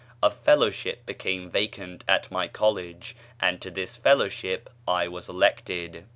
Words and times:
A 0.23 0.31
fellowship 0.31 1.05
became 1.05 1.51
vacant 1.51 2.03
at 2.07 2.31
my 2.31 2.47
college, 2.47 3.15
and 3.39 3.61
to 3.61 3.69
this 3.69 3.97
fellowship 3.97 4.67
I 4.87 5.07
was 5.07 5.29
elected. 5.29 6.07